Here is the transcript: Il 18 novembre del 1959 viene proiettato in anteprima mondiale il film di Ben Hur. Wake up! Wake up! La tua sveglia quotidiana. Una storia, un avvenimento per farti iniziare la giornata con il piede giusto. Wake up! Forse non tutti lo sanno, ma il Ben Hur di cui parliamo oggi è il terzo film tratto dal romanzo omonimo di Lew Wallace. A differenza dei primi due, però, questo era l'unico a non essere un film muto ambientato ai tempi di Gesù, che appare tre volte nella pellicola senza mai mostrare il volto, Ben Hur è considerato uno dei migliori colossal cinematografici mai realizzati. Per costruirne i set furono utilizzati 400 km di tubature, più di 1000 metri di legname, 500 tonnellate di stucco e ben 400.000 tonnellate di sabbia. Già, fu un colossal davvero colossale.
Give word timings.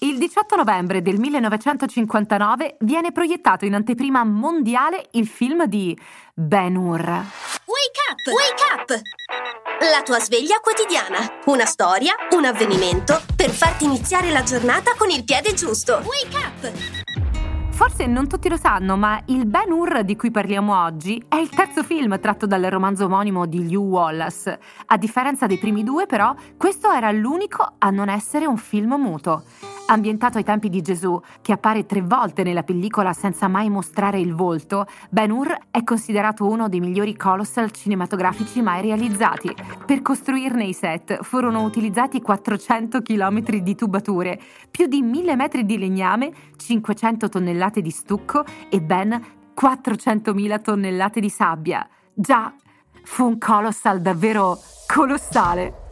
Il 0.00 0.16
18 0.16 0.54
novembre 0.54 1.02
del 1.02 1.18
1959 1.18 2.76
viene 2.82 3.10
proiettato 3.10 3.64
in 3.64 3.74
anteprima 3.74 4.22
mondiale 4.22 5.08
il 5.12 5.26
film 5.26 5.64
di 5.64 5.98
Ben 6.32 6.76
Hur. 6.76 7.00
Wake 7.00 7.26
up! 8.08 8.26
Wake 8.32 8.62
up! 8.76 9.00
La 9.90 10.02
tua 10.04 10.20
sveglia 10.20 10.60
quotidiana. 10.60 11.18
Una 11.46 11.64
storia, 11.64 12.14
un 12.30 12.44
avvenimento 12.44 13.20
per 13.34 13.50
farti 13.50 13.86
iniziare 13.86 14.30
la 14.30 14.44
giornata 14.44 14.92
con 14.96 15.10
il 15.10 15.24
piede 15.24 15.52
giusto. 15.54 16.00
Wake 16.04 16.36
up! 16.36 16.72
Forse 17.72 18.06
non 18.06 18.28
tutti 18.28 18.48
lo 18.48 18.56
sanno, 18.56 18.96
ma 18.96 19.20
il 19.26 19.46
Ben 19.46 19.72
Hur 19.72 20.04
di 20.04 20.14
cui 20.14 20.30
parliamo 20.30 20.80
oggi 20.80 21.20
è 21.28 21.36
il 21.36 21.48
terzo 21.48 21.82
film 21.82 22.20
tratto 22.20 22.46
dal 22.46 22.62
romanzo 22.62 23.06
omonimo 23.06 23.46
di 23.46 23.68
Lew 23.68 23.82
Wallace. 23.82 24.60
A 24.86 24.96
differenza 24.96 25.46
dei 25.46 25.58
primi 25.58 25.82
due, 25.82 26.06
però, 26.06 26.32
questo 26.56 26.88
era 26.92 27.10
l'unico 27.10 27.74
a 27.78 27.90
non 27.90 28.08
essere 28.08 28.46
un 28.46 28.58
film 28.58 28.94
muto 28.94 29.42
ambientato 29.88 30.38
ai 30.38 30.44
tempi 30.44 30.68
di 30.68 30.82
Gesù, 30.82 31.20
che 31.42 31.52
appare 31.52 31.86
tre 31.86 32.02
volte 32.02 32.42
nella 32.42 32.62
pellicola 32.62 33.12
senza 33.12 33.48
mai 33.48 33.68
mostrare 33.70 34.20
il 34.20 34.34
volto, 34.34 34.86
Ben 35.10 35.30
Hur 35.30 35.56
è 35.70 35.82
considerato 35.84 36.46
uno 36.46 36.68
dei 36.68 36.80
migliori 36.80 37.16
colossal 37.16 37.70
cinematografici 37.70 38.60
mai 38.62 38.82
realizzati. 38.82 39.54
Per 39.84 40.02
costruirne 40.02 40.64
i 40.64 40.72
set 40.72 41.22
furono 41.22 41.62
utilizzati 41.64 42.20
400 42.20 43.02
km 43.02 43.40
di 43.58 43.74
tubature, 43.74 44.40
più 44.70 44.86
di 44.86 45.02
1000 45.02 45.36
metri 45.36 45.64
di 45.64 45.78
legname, 45.78 46.32
500 46.56 47.28
tonnellate 47.28 47.80
di 47.80 47.90
stucco 47.90 48.44
e 48.68 48.80
ben 48.80 49.20
400.000 49.60 50.60
tonnellate 50.60 51.20
di 51.20 51.30
sabbia. 51.30 51.88
Già, 52.14 52.54
fu 53.02 53.24
un 53.24 53.38
colossal 53.38 54.00
davvero 54.00 54.58
colossale. 54.86 55.87